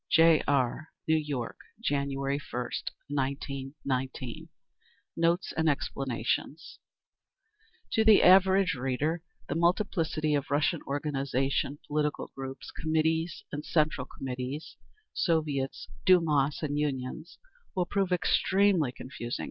J. 0.09 0.43
R. 0.47 0.87
New 1.07 1.15
York, 1.15 1.59
January 1.79 2.39
1st 2.39 2.89
1919. 3.09 4.49
Notes 5.15 5.53
and 5.55 5.69
Explanations 5.69 6.79
To 7.91 8.03
the 8.03 8.23
average 8.23 8.73
reader 8.73 9.21
the 9.47 9.53
multiplicity 9.53 10.33
of 10.33 10.49
Russian 10.49 10.81
organisations—political 10.87 12.31
groups, 12.35 12.71
Committees 12.71 13.43
and 13.51 13.63
Central 13.63 14.07
Committees, 14.07 14.75
Soviets, 15.13 15.87
Dumas 16.03 16.63
and 16.63 16.79
Unions—will 16.79 17.85
prove 17.85 18.11
extremely 18.11 18.91
confusing. 18.91 19.39